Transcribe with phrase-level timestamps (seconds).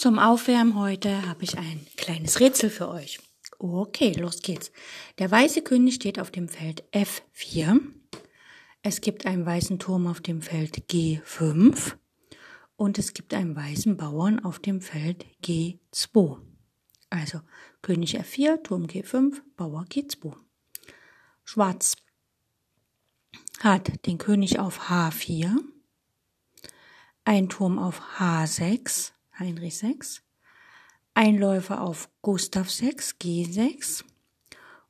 [0.00, 3.20] Zum Aufwärmen heute habe ich ein kleines Rätsel für euch.
[3.58, 4.72] Okay, los geht's.
[5.18, 7.80] Der weiße König steht auf dem Feld F4.
[8.80, 11.96] Es gibt einen weißen Turm auf dem Feld G5
[12.76, 16.38] und es gibt einen weißen Bauern auf dem Feld G2.
[17.10, 17.42] Also
[17.82, 20.34] König F4, Turm G5, Bauer G2.
[21.44, 21.96] Schwarz
[23.58, 25.56] hat den König auf H4,
[27.26, 30.22] ein Turm auf H6, Heinrich 6,
[31.14, 34.04] ein Läufer auf Gustav 6, G6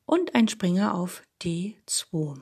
[0.05, 2.37] und ein Springer auf D2.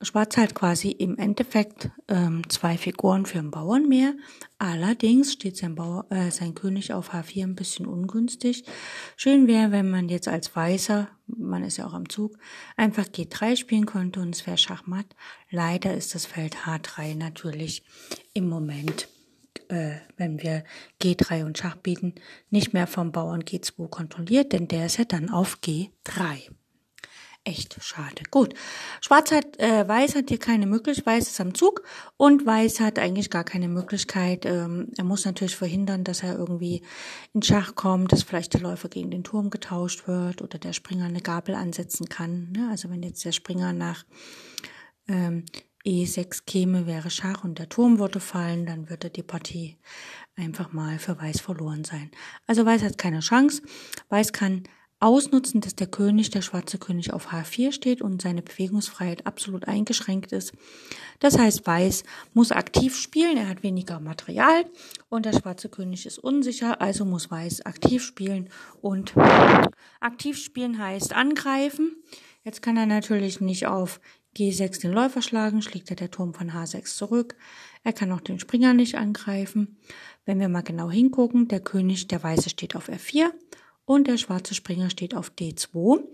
[0.00, 4.14] Schwarz hat quasi im Endeffekt ähm, zwei Figuren für den Bauern mehr.
[4.58, 8.64] Allerdings steht sein, Bauer, äh, sein König auf H4 ein bisschen ungünstig.
[9.16, 12.36] Schön wäre, wenn man jetzt als Weißer, man ist ja auch am Zug,
[12.76, 15.06] einfach G3 spielen könnte und es wäre Schachmatt.
[15.50, 17.84] Leider ist das Feld H3 natürlich
[18.34, 19.08] im Moment
[19.72, 20.64] äh, wenn wir
[21.00, 22.14] G3 und Schach bieten,
[22.50, 26.50] nicht mehr vom Bauern G2 kontrolliert, denn der ist ja dann auf G3.
[27.44, 28.22] Echt schade.
[28.30, 28.54] Gut.
[29.00, 31.82] Schwarz hat, äh, Weiß hat hier keine Möglichkeit, Weiß ist am Zug
[32.16, 34.46] und Weiß hat eigentlich gar keine Möglichkeit.
[34.46, 36.82] Ähm, er muss natürlich verhindern, dass er irgendwie
[37.32, 41.06] in Schach kommt, dass vielleicht der Läufer gegen den Turm getauscht wird oder der Springer
[41.06, 42.52] eine Gabel ansetzen kann.
[42.52, 42.68] Ne?
[42.70, 44.04] Also wenn jetzt der Springer nach
[45.08, 45.44] ähm,
[45.84, 49.76] E6 käme, wäre Schach und der Turm würde fallen, dann würde die Partie
[50.36, 52.10] einfach mal für Weiß verloren sein.
[52.46, 53.62] Also Weiß hat keine Chance.
[54.08, 54.64] Weiß kann
[55.02, 60.30] ausnutzen, dass der König, der schwarze König auf H4 steht und seine Bewegungsfreiheit absolut eingeschränkt
[60.30, 60.52] ist.
[61.18, 64.64] Das heißt, Weiß muss aktiv spielen, er hat weniger Material
[65.08, 68.48] und der schwarze König ist unsicher, also muss Weiß aktiv spielen
[68.80, 69.14] und
[69.98, 71.96] aktiv spielen heißt angreifen.
[72.44, 74.00] Jetzt kann er natürlich nicht auf
[74.36, 77.36] G6 den Läufer schlagen, schlägt er der Turm von H6 zurück.
[77.84, 79.76] Er kann auch den Springer nicht angreifen.
[80.24, 83.30] Wenn wir mal genau hingucken, der König, der Weiße steht auf F4
[83.84, 86.04] und der schwarze Springer steht auf D2.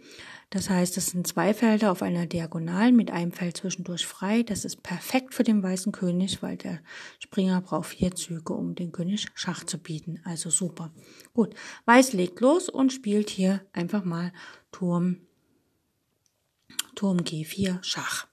[0.51, 4.43] Das heißt, es sind zwei Felder auf einer Diagonalen mit einem Feld zwischendurch frei.
[4.43, 6.81] Das ist perfekt für den weißen König, weil der
[7.19, 10.21] Springer braucht vier Züge, um den König Schach zu bieten.
[10.25, 10.91] Also super.
[11.35, 11.55] Gut,
[11.85, 14.33] Weiß legt los und spielt hier einfach mal
[14.73, 15.28] Turm
[16.95, 18.27] Turm G4, Schach.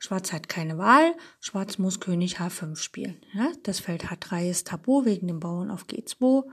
[0.00, 3.20] Schwarz hat keine Wahl, Schwarz muss König H5 spielen.
[3.34, 6.44] Ja, das Feld H3 ist tabu wegen dem Bauern auf G2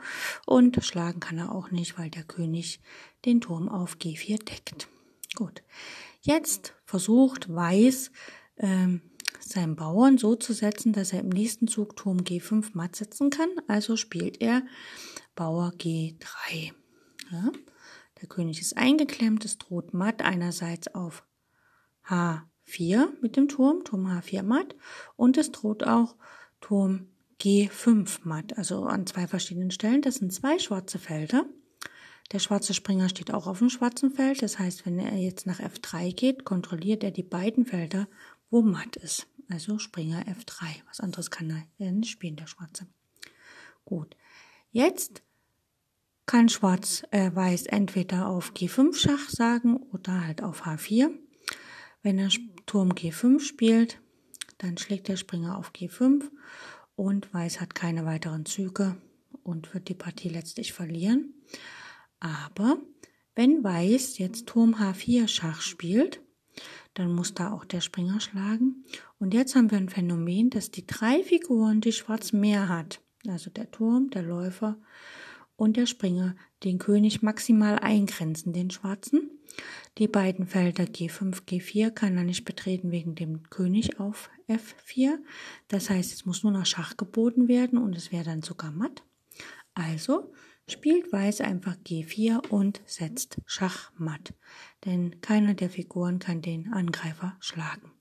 [0.48, 2.80] und schlagen kann er auch nicht, weil der König
[3.26, 4.88] den Turm auf G4 deckt.
[5.36, 5.62] Gut,
[6.22, 8.12] jetzt versucht Weiß
[8.58, 9.02] ähm,
[9.40, 13.50] seinen Bauern so zu setzen, dass er im nächsten Zug Turm G5 matt setzen kann.
[13.68, 14.64] Also spielt er
[15.36, 16.72] Bauer G3.
[17.32, 17.52] Ja.
[18.22, 21.26] Der König ist eingeklemmt, es droht matt einerseits auf
[22.08, 24.76] H4 mit dem Turm, Turm H4 matt,
[25.16, 26.16] und es droht auch
[26.62, 27.08] Turm
[27.42, 30.02] G5 matt, also an zwei verschiedenen Stellen.
[30.02, 31.46] Das sind zwei schwarze Felder.
[32.32, 35.60] Der schwarze Springer steht auch auf dem schwarzen Feld, das heißt, wenn er jetzt nach
[35.60, 38.08] F3 geht, kontrolliert er die beiden Felder,
[38.50, 39.28] wo matt ist.
[39.50, 40.66] Also Springer F3.
[40.88, 42.88] Was anderes kann er nicht spielen, der Schwarze.
[43.84, 44.16] Gut.
[44.72, 45.22] Jetzt
[46.26, 51.10] kann Schwarz-Weiß äh, entweder auf G5 Schach sagen oder halt auf H4.
[52.02, 52.30] Wenn er
[52.66, 54.00] Turm G5 spielt,
[54.58, 56.24] dann schlägt der Springer auf G5
[56.96, 58.96] und Weiß hat keine weiteren Züge
[59.44, 61.34] und wird die Partie letztlich verlieren.
[62.20, 62.78] Aber
[63.36, 66.22] wenn Weiß jetzt Turm H4 Schach spielt,
[66.94, 68.86] dann muss da auch der Springer schlagen.
[69.20, 73.50] Und jetzt haben wir ein Phänomen, dass die drei Figuren, die Schwarz mehr hat, also
[73.50, 74.78] der Turm, der Läufer
[75.56, 79.32] und der Springer den König maximal eingrenzen, den Schwarzen.
[79.98, 85.18] Die beiden Felder G5, G4 kann er nicht betreten wegen dem König auf F4.
[85.68, 89.04] Das heißt, es muss nur noch Schach geboten werden und es wäre dann sogar matt.
[89.74, 90.34] Also
[90.68, 94.34] spielt Weiß einfach G4 und setzt Schach matt,
[94.84, 97.95] denn keiner der Figuren kann den Angreifer schlagen.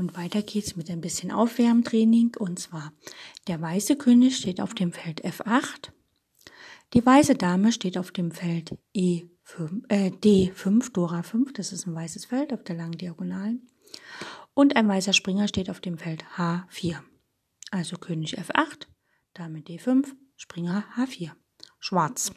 [0.00, 2.34] Und weiter geht's mit ein bisschen Aufwärmtraining.
[2.38, 2.94] Und zwar,
[3.46, 5.90] der weiße König steht auf dem Feld F8.
[6.94, 9.28] Die weiße Dame steht auf dem Feld E5.
[9.50, 13.68] 5, äh, D5, Dora 5, das ist ein weißes Feld auf der langen Diagonalen.
[14.54, 17.00] Und ein weißer Springer steht auf dem Feld H4.
[17.72, 18.86] Also König F8,
[19.34, 20.06] Dame D5,
[20.36, 21.32] Springer H4.
[21.80, 22.32] Schwarz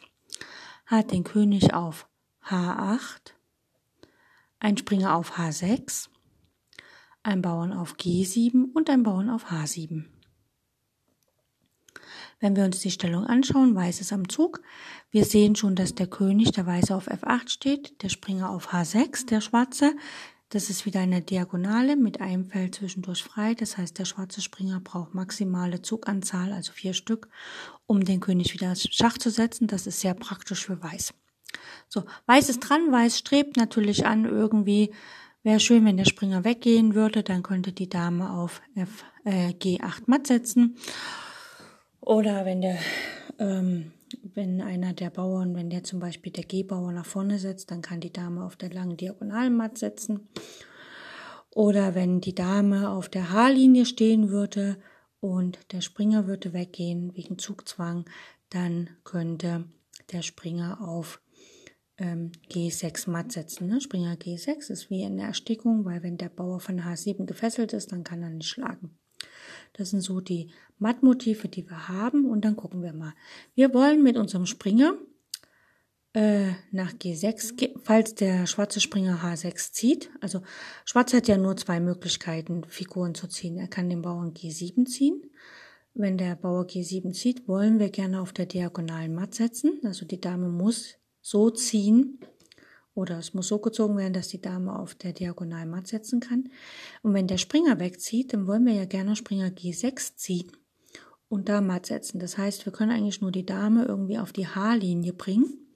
[0.86, 2.08] hat den König auf
[2.48, 3.32] H8,
[4.58, 6.08] ein Springer auf H6,
[7.24, 10.04] ein Bauern auf G7 und ein Bauern auf H7.
[12.40, 14.60] Wenn wir uns die Stellung anschauen, Weiß ist am Zug.
[15.10, 19.26] Wir sehen schon, dass der König, der Weiße auf F8 steht, der Springer auf H6,
[19.26, 19.94] der Schwarze.
[20.50, 23.54] Das ist wieder eine Diagonale mit einem Feld zwischendurch frei.
[23.54, 27.28] Das heißt, der schwarze Springer braucht maximale Zuganzahl, also vier Stück,
[27.86, 29.66] um den König wieder Schach zu setzen.
[29.66, 31.14] Das ist sehr praktisch für Weiß.
[31.88, 32.92] So, Weiß ist dran.
[32.92, 34.92] Weiß strebt natürlich an, irgendwie
[35.44, 40.04] Wäre schön, wenn der Springer weggehen würde, dann könnte die Dame auf F, äh, G8
[40.06, 40.78] matt setzen.
[42.00, 42.78] Oder wenn der,
[43.38, 43.92] ähm,
[44.34, 48.00] wenn einer der Bauern, wenn der zum Beispiel der G-Bauer nach vorne setzt, dann kann
[48.00, 50.28] die Dame auf der langen Diagonalen matt setzen.
[51.50, 54.78] Oder wenn die Dame auf der H-Linie stehen würde
[55.20, 58.06] und der Springer würde weggehen wegen Zugzwang,
[58.48, 59.64] dann könnte
[60.10, 61.20] der Springer auf
[61.98, 63.68] ähm, G6 matt setzen.
[63.68, 63.80] Ne?
[63.80, 67.92] Springer G6 ist wie in der Erstickung, weil wenn der Bauer von H7 gefesselt ist,
[67.92, 68.98] dann kann er nicht schlagen.
[69.74, 72.26] Das sind so die Mattmotive, die wir haben.
[72.26, 73.14] Und dann gucken wir mal.
[73.54, 74.94] Wir wollen mit unserem Springer
[76.14, 80.10] äh, nach G6, falls der schwarze Springer H6 zieht.
[80.20, 80.42] Also
[80.84, 83.58] Schwarz hat ja nur zwei Möglichkeiten, Figuren zu ziehen.
[83.58, 85.30] Er kann den Bauern G7 ziehen.
[85.96, 89.80] Wenn der Bauer G7 zieht, wollen wir gerne auf der diagonalen Matt setzen.
[89.84, 92.18] Also die Dame muss so ziehen,
[92.94, 96.50] oder es muss so gezogen werden, dass die Dame auf der Diagonal matt setzen kann.
[97.02, 100.52] Und wenn der Springer wegzieht, dann wollen wir ja gerne Springer G6 ziehen
[101.28, 102.20] und da matt setzen.
[102.20, 105.72] Das heißt, wir können eigentlich nur die Dame irgendwie auf die H-Linie bringen.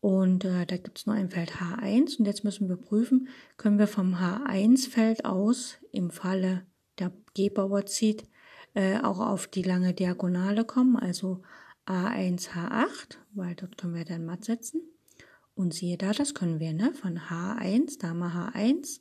[0.00, 2.18] Und äh, da gibt es nur ein Feld H1.
[2.18, 6.66] Und jetzt müssen wir prüfen, können wir vom H1-Feld aus, im Falle
[6.98, 8.24] der G-Bauer zieht,
[8.74, 11.42] äh, auch auf die lange Diagonale kommen, also
[11.86, 14.80] A1, H8, weil dort können wir dann matt setzen.
[15.54, 16.92] Und siehe da, das können wir, ne?
[16.92, 19.00] Von H1, Dame H1.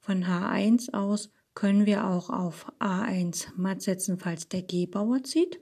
[0.00, 5.60] Von H1 aus können wir auch auf A1 matt setzen, falls der G-Bauer zieht.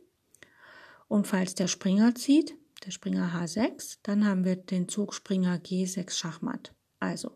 [1.08, 6.10] Und falls der Springer zieht, der Springer H6, dann haben wir den Zug Springer G6
[6.10, 6.74] Schachmatt.
[7.00, 7.32] Also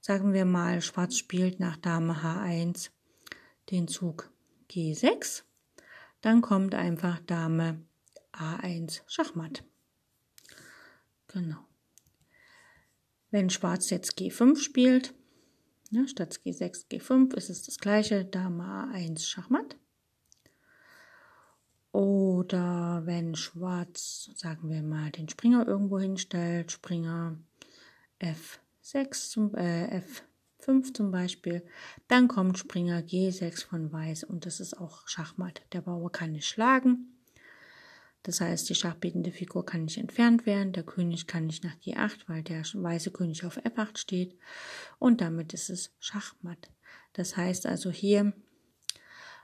[0.00, 2.90] sagen wir mal, Schwarz spielt nach Dame H1
[3.70, 4.30] den Zug
[4.70, 5.44] G6.
[6.20, 7.80] Dann kommt einfach Dame
[8.32, 9.64] A1 Schachmatt.
[11.28, 11.64] Genau.
[13.30, 15.14] Wenn Schwarz jetzt G5 spielt,
[15.90, 19.76] ja, statt G6, G5 ist es das gleiche, Dame A1 Schachmatt.
[21.92, 27.38] Oder wenn Schwarz, sagen wir mal, den Springer irgendwo hinstellt, Springer
[28.20, 30.00] F6 zum, äh,
[30.60, 31.62] F5 zum Beispiel,
[32.08, 35.60] dann kommt Springer G6 von Weiß und das ist auch Schachmatt.
[35.72, 37.11] Der Bauer kann nicht schlagen.
[38.22, 42.28] Das heißt, die schachbietende Figur kann nicht entfernt werden, der König kann nicht nach G8,
[42.28, 44.38] weil der weiße König auf F8 steht
[44.98, 46.70] und damit ist es Schachmatt.
[47.14, 48.32] Das heißt also hier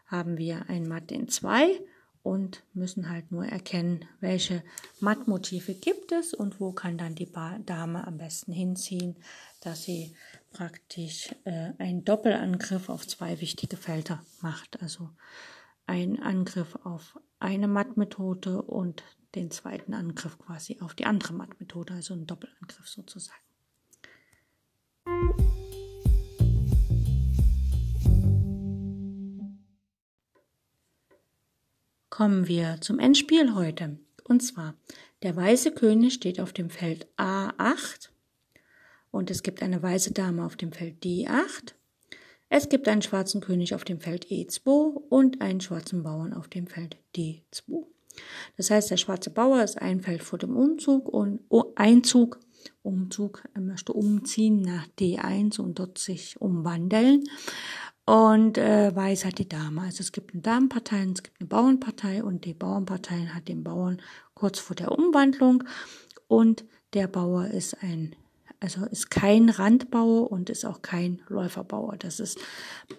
[0.07, 1.81] haben wir ein Matt in 2
[2.23, 4.63] und müssen halt nur erkennen, welche
[5.01, 7.31] Mattmotive gibt es und wo kann dann die
[7.65, 9.17] Dame am besten hinziehen,
[9.61, 10.15] dass sie
[10.53, 14.83] praktisch äh, einen Doppelangriff auf zwei wichtige Felder macht.
[14.83, 15.11] Also
[15.89, 19.03] ein Angriff auf eine Mattmethode und
[19.35, 23.39] den zweiten Angriff quasi auf die andere Mattmethode, also ein Doppelangriff sozusagen.
[32.11, 33.99] Kommen wir zum Endspiel heute.
[34.25, 34.75] Und zwar,
[35.23, 38.11] der weiße König steht auf dem Feld A8
[39.11, 41.78] und es gibt eine weiße Dame auf dem Feld D8
[42.49, 44.69] es gibt einen schwarzen König auf dem Feld E2
[45.09, 47.85] und einen schwarzen Bauern auf dem Feld D2.
[48.57, 52.41] Das heißt, der schwarze Bauer ist ein Feld vor dem Umzug und oh, Einzug,
[52.83, 57.25] Umzug, er möchte umziehen nach D1 und dort sich umwandeln.
[58.05, 59.83] Und äh, Weiß hat die Dame.
[59.83, 64.01] Also es gibt eine Damenpartei es gibt eine Bauernpartei und die Bauernpartei hat den Bauern
[64.35, 65.65] kurz vor der Umwandlung
[66.27, 66.65] und
[66.95, 68.17] der Bauer ist ein
[68.61, 71.97] also ist kein Randbauer und ist auch kein Läuferbauer.
[71.97, 72.39] Das ist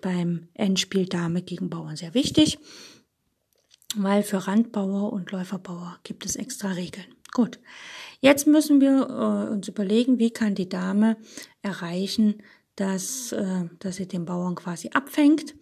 [0.01, 2.59] beim Endspiel Dame gegen Bauern sehr wichtig,
[3.95, 7.07] weil für Randbauer und Läuferbauer gibt es extra Regeln.
[7.31, 7.59] Gut,
[8.21, 11.17] jetzt müssen wir äh, uns überlegen, wie kann die Dame
[11.61, 12.41] erreichen,
[12.75, 15.55] dass, äh, dass sie den Bauern quasi abfängt.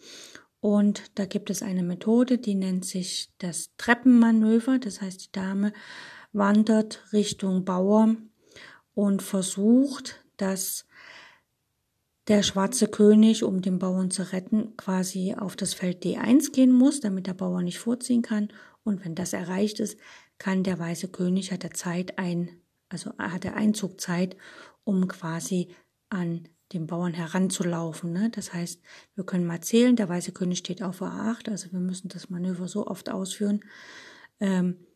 [0.59, 4.79] Und da gibt es eine Methode, die nennt sich das Treppenmanöver.
[4.79, 5.73] Das heißt, die Dame
[6.33, 8.15] wandert Richtung Bauer
[8.97, 10.87] und versucht, dass
[12.27, 16.99] der schwarze König, um den Bauern zu retten, quasi auf das Feld D1 gehen muss,
[16.99, 18.49] damit der Bauer nicht vorziehen kann.
[18.83, 19.99] Und wenn das erreicht ist,
[20.39, 22.49] kann der weiße König, hat er Zeit ein,
[22.89, 24.35] also hat er Einzugzeit,
[24.83, 25.67] um quasi
[26.09, 28.11] an den Bauern heranzulaufen.
[28.11, 28.31] Ne?
[28.31, 28.81] Das heißt,
[29.13, 32.67] wir können mal zählen, der weiße König steht auf A8, also wir müssen das Manöver
[32.67, 33.63] so oft ausführen,
[34.39, 34.86] ähm,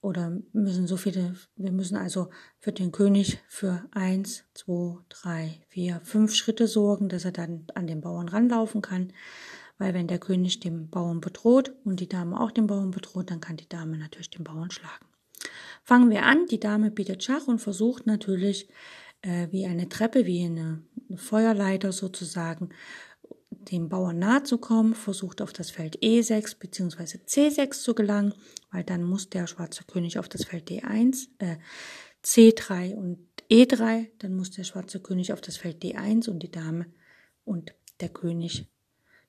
[0.00, 6.00] oder müssen so viele, wir müssen also für den König für eins, zwei, drei, vier,
[6.04, 9.12] fünf Schritte sorgen, dass er dann an den Bauern ranlaufen kann.
[9.78, 13.40] Weil wenn der König den Bauern bedroht und die Dame auch den Bauern bedroht, dann
[13.40, 15.06] kann die Dame natürlich den Bauern schlagen.
[15.84, 16.46] Fangen wir an.
[16.46, 18.68] Die Dame bietet Schach und versucht natürlich
[19.22, 22.70] äh, wie eine Treppe, wie eine, eine Feuerleiter sozusagen,
[23.70, 27.18] dem Bauern nahe zu kommen, versucht auf das Feld E6 bzw.
[27.26, 28.34] C6 zu gelangen,
[28.70, 31.56] weil dann muss der schwarze König auf das Feld D1, äh,
[32.24, 33.18] C3 und
[33.50, 36.86] E3, dann muss der schwarze König auf das Feld D1 und die Dame
[37.44, 38.68] und der König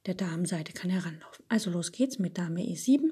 [0.06, 1.46] der Damenseite kann heranlaufen.
[1.48, 3.12] Also los geht's mit Dame E7.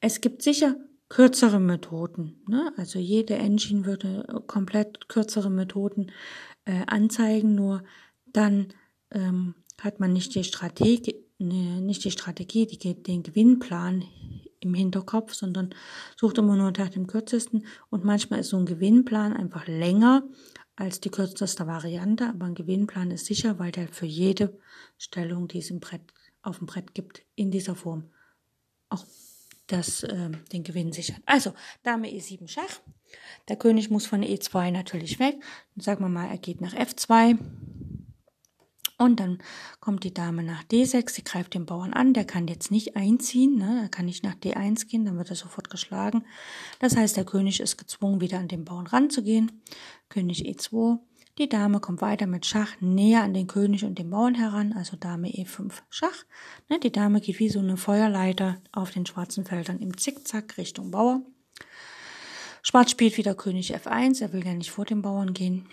[0.00, 0.76] Es gibt sicher
[1.08, 2.42] kürzere Methoden.
[2.48, 2.72] Ne?
[2.76, 6.10] Also jede Engine würde komplett kürzere Methoden
[6.64, 7.84] äh, anzeigen, nur
[8.26, 8.68] dann
[9.10, 14.04] ähm, hat man nicht die Strategie, ne, nicht die Strategie, die, den Gewinnplan
[14.60, 15.74] im Hinterkopf, sondern
[16.16, 17.66] sucht immer nur nach dem kürzesten.
[17.90, 20.22] Und manchmal ist so ein Gewinnplan einfach länger
[20.76, 24.56] als die kürzeste Variante, aber ein Gewinnplan ist sicher, weil der für jede
[24.98, 26.02] Stellung, die es im Brett,
[26.42, 28.10] auf dem Brett gibt, in dieser Form
[28.88, 29.04] auch
[29.66, 31.20] das, äh, den Gewinn sichert.
[31.26, 32.80] Also, Dame E7 Schach.
[33.48, 35.36] Der König muss von E2 natürlich weg.
[35.74, 37.38] Dann sagen wir mal, er geht nach F2.
[39.02, 39.38] Und dann
[39.80, 43.58] kommt die Dame nach D6, sie greift den Bauern an, der kann jetzt nicht einziehen,
[43.58, 43.80] ne?
[43.82, 46.24] er kann nicht nach D1 gehen, dann wird er sofort geschlagen.
[46.78, 49.60] Das heißt, der König ist gezwungen, wieder an den Bauern ranzugehen.
[50.08, 51.00] König E2,
[51.38, 54.96] die Dame kommt weiter mit Schach näher an den König und den Bauern heran, also
[54.96, 56.24] Dame E5 Schach.
[56.68, 56.78] Ne?
[56.78, 61.22] Die Dame geht wie so eine Feuerleiter auf den schwarzen Feldern im Zickzack Richtung Bauer.
[62.62, 65.66] Schwarz spielt wieder König F1, er will ja nicht vor den Bauern gehen.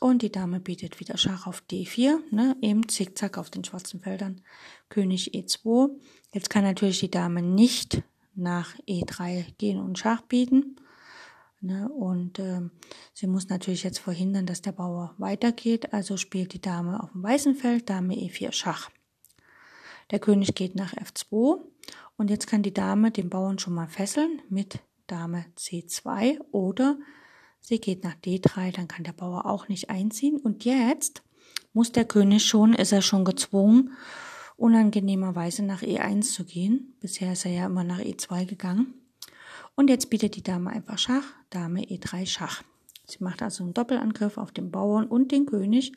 [0.00, 4.42] Und die Dame bietet wieder Schach auf D4, ne, eben zickzack auf den schwarzen Feldern.
[4.88, 5.90] König E2.
[6.32, 8.02] Jetzt kann natürlich die Dame nicht
[8.34, 10.76] nach E3 gehen und Schach bieten.
[11.62, 12.70] Ne, und ähm,
[13.14, 15.94] sie muss natürlich jetzt verhindern, dass der Bauer weitergeht.
[15.94, 18.90] Also spielt die Dame auf dem weißen Feld Dame E4 Schach.
[20.10, 21.60] Der König geht nach F2
[22.16, 26.98] und jetzt kann die Dame den Bauern schon mal fesseln mit Dame C2 oder
[27.68, 30.36] Sie geht nach D3, dann kann der Bauer auch nicht einziehen.
[30.36, 31.24] Und jetzt
[31.72, 33.90] muss der König schon, ist er schon gezwungen,
[34.56, 36.94] unangenehmerweise nach E1 zu gehen.
[37.00, 38.94] Bisher ist er ja immer nach E2 gegangen.
[39.74, 42.62] Und jetzt bietet die Dame einfach Schach, Dame E3 Schach.
[43.04, 45.92] Sie macht also einen Doppelangriff auf den Bauern und den König.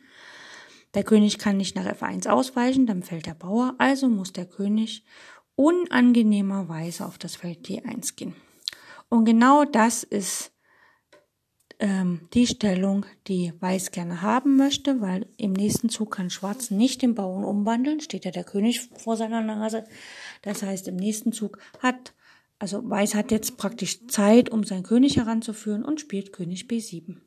[0.95, 5.05] Der König kann nicht nach F1 ausweichen, dann fällt der Bauer, also muss der König
[5.53, 8.33] unangenehmerweise auf das Feld D1 gehen.
[9.07, 10.51] Und genau das ist
[11.79, 17.01] ähm, die Stellung, die Weiß gerne haben möchte, weil im nächsten Zug kann Schwarz nicht
[17.01, 19.85] den Bauern umwandeln, steht ja der König vor seiner Nase.
[20.41, 22.13] Das heißt, im nächsten Zug hat,
[22.59, 27.17] also Weiß hat jetzt praktisch Zeit, um seinen König heranzuführen und spielt König B7.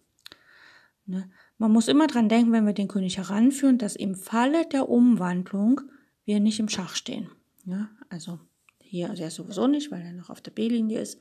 [1.07, 1.31] Ne?
[1.57, 5.81] Man muss immer dran denken, wenn wir den König heranführen, dass im Falle der Umwandlung
[6.25, 7.31] wir nicht im Schach stehen.
[7.65, 8.39] Ja, also
[8.81, 11.19] hier also er sowieso nicht, weil er noch auf der B-Linie ist,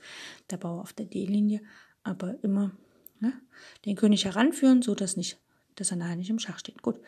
[0.49, 1.61] der Bauer auf der D-Linie,
[2.03, 2.71] aber immer
[3.21, 3.33] Ne?
[3.85, 5.39] Den König heranführen, so dass nicht,
[5.75, 6.81] dass er nachher nicht im Schach steht.
[6.81, 6.99] Gut.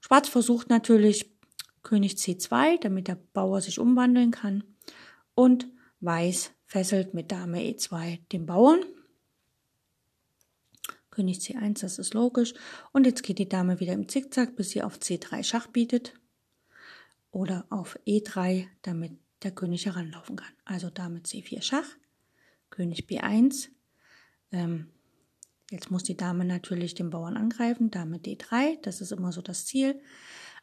[0.00, 1.30] Schwarz versucht natürlich
[1.82, 4.64] König C2, damit der Bauer sich umwandeln kann.
[5.34, 5.68] Und
[6.00, 8.80] Weiß fesselt mit Dame E2 den Bauern.
[11.10, 12.54] König C1, das ist logisch.
[12.92, 16.14] Und jetzt geht die Dame wieder im Zickzack, bis sie auf C3 Schach bietet.
[17.32, 20.52] Oder auf E3, damit der König heranlaufen kann.
[20.64, 21.88] Also Dame C4 Schach,
[22.70, 23.68] König B1,
[24.52, 24.90] ähm,
[25.70, 29.66] Jetzt muss die Dame natürlich den Bauern angreifen, Dame D3, das ist immer so das
[29.66, 30.00] Ziel.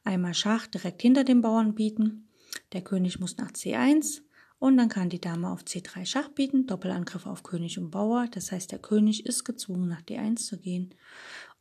[0.04, 2.28] Einmal Schach direkt hinter dem Bauern bieten.
[2.74, 4.22] Der König muss nach C1
[4.60, 8.28] und dann kann die Dame auf C3 Schach bieten, Doppelangriff auf König und Bauer.
[8.30, 10.94] Das heißt, der König ist gezwungen, nach D1 zu gehen.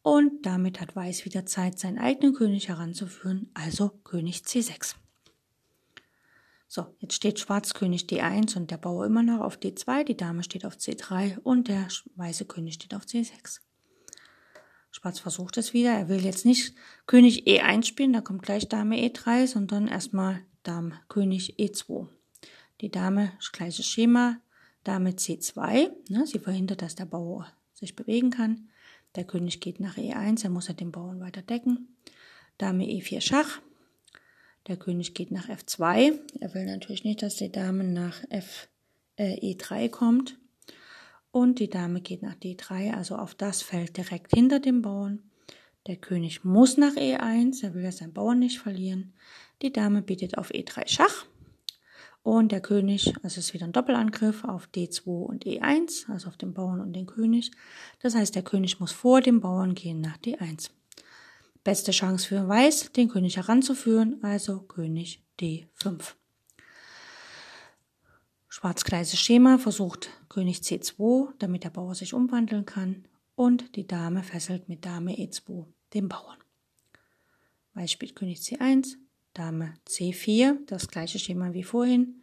[0.03, 4.97] Und damit hat Weiß wieder Zeit, seinen eigenen König heranzuführen, also König C6.
[6.76, 10.42] So, jetzt steht Schwarz König D1 und der Bauer immer noch auf D2, die Dame
[10.42, 13.61] steht auf C3 und der weiße König steht auf C6.
[14.90, 16.75] Schwarz versucht es wieder, er will jetzt nicht
[17.06, 22.09] König E1 spielen, da kommt gleich Dame E3, sondern erstmal Dame König E2.
[22.83, 24.37] Die Dame, gleiches Schema,
[24.85, 28.68] Dame C2, ne, sie verhindert, dass der Bauer sich bewegen kann.
[29.14, 31.97] Der König geht nach E1, er muss ja den Bauern weiter decken.
[32.59, 33.62] Dame E4 Schach.
[34.67, 36.19] Der König geht nach F2.
[36.41, 38.69] Er will natürlich nicht, dass die Dame nach F,
[39.17, 40.39] äh, E3 kommt.
[41.31, 45.23] Und die Dame geht nach D3, also auf das Feld direkt hinter dem Bauern.
[45.87, 49.13] Der König muss nach E1, er will ja seinen Bauern nicht verlieren.
[49.63, 51.27] Die Dame bietet auf E3 Schach.
[52.25, 56.37] Und der König, also es ist wieder ein Doppelangriff auf D2 und E1, also auf
[56.37, 57.53] den Bauern und den König.
[58.01, 60.71] Das heißt, der König muss vor dem Bauern gehen nach D1.
[61.67, 66.15] Beste Chance für Weiß, den König heranzuführen, also König D5.
[68.47, 74.69] Schwarz-gleiches Schema versucht König C2, damit der Bauer sich umwandeln kann und die Dame fesselt
[74.69, 76.39] mit Dame E2 den Bauern.
[77.75, 78.95] Weiß spielt König C1,
[79.35, 82.23] Dame C4, das gleiche Schema wie vorhin.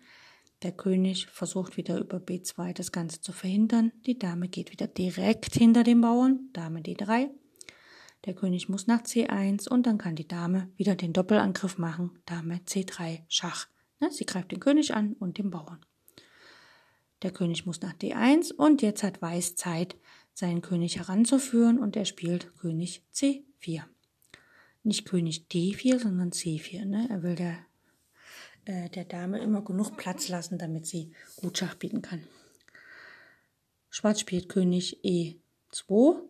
[0.62, 3.92] Der König versucht wieder über B2 das Ganze zu verhindern.
[4.06, 7.30] Die Dame geht wieder direkt hinter dem Bauern, Dame D3.
[8.26, 12.62] Der König muss nach C1 und dann kann die Dame wieder den Doppelangriff machen, Dame
[12.66, 13.68] C3 Schach.
[14.00, 15.86] Ne, sie greift den König an und den Bauern.
[17.22, 19.96] Der König muss nach D1 und jetzt hat Weiß Zeit,
[20.34, 23.84] seinen König heranzuführen und er spielt König C4
[24.84, 26.86] nicht König D4, sondern C4.
[26.86, 27.08] Ne?
[27.10, 27.58] Er will der,
[28.66, 32.24] äh, der Dame immer genug Platz lassen, damit sie gut Schach bieten kann.
[33.90, 36.22] Schwarz spielt König E2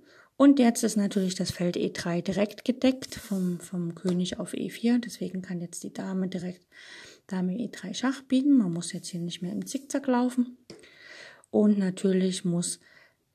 [0.44, 5.00] und jetzt ist natürlich das Feld E3 direkt gedeckt vom, vom König auf E4.
[5.00, 6.68] Deswegen kann jetzt die Dame direkt
[7.28, 8.58] Dame E3 Schach bieten.
[8.58, 10.58] Man muss jetzt hier nicht mehr im Zickzack laufen.
[11.50, 12.82] Und natürlich muss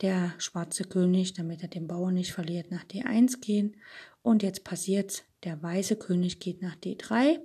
[0.03, 3.79] der schwarze König, damit er den Bauern nicht verliert, nach D1 gehen.
[4.21, 7.39] Und jetzt passiert, der weiße König geht nach D3.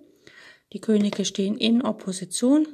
[0.74, 2.68] Die Könige stehen in Opposition.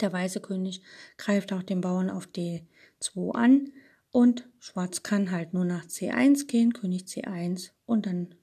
[0.00, 0.80] Der weiße König
[1.18, 3.72] greift auch den Bauern auf D2 an
[4.10, 8.34] und Schwarz kann halt nur nach C1 gehen, König C1 und dann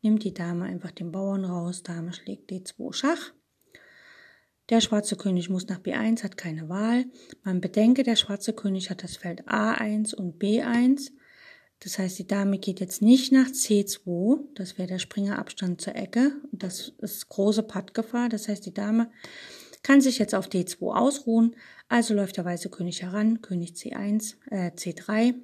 [0.00, 3.32] nimmt die Dame einfach den Bauern raus, Dame schlägt D2 Schach.
[4.68, 7.04] Der schwarze König muss nach B1, hat keine Wahl.
[7.42, 11.10] Man bedenke, der schwarze König hat das Feld A1 und B1.
[11.80, 16.32] Das heißt, die Dame geht jetzt nicht nach C2, das wäre der Springerabstand zur Ecke.
[16.52, 18.28] Das ist große Pattgefahr.
[18.28, 19.10] Das heißt, die Dame
[19.82, 21.56] kann sich jetzt auf D2 ausruhen.
[21.88, 25.34] Also läuft der weiße König heran, König C1, äh, C3.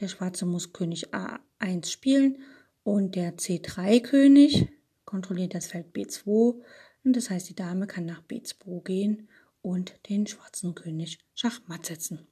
[0.00, 2.38] Der schwarze muss König A1 spielen
[2.82, 4.68] und der C3-König
[5.04, 6.60] kontrolliert das Feld B2
[7.04, 9.28] und das heißt, die Dame kann nach B2 gehen
[9.62, 12.26] und den schwarzen König Schachmatt setzen.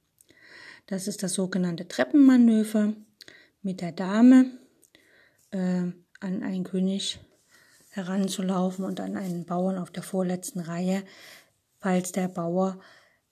[0.85, 2.93] Das ist das sogenannte Treppenmanöver
[3.61, 4.51] mit der Dame
[5.51, 7.19] äh, an einen König
[7.95, 11.03] heranzulaufen und an einen Bauern auf der vorletzten Reihe,
[11.79, 12.79] falls der Bauer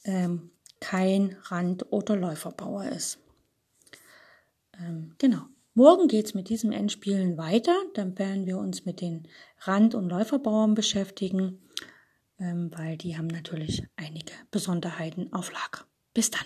[0.06, 3.20] ähm, kein Rand- oder Läuferbauer ist.
[4.80, 5.42] Ähm, genau.
[5.76, 7.76] Morgen geht's mit diesem Endspielen weiter.
[7.96, 9.28] Dann werden wir uns mit den
[9.62, 11.60] Rand- und Läuferbauern beschäftigen,
[12.40, 15.86] ähm, weil die haben natürlich einige Besonderheiten auf Lager.
[16.14, 16.46] Bis dann.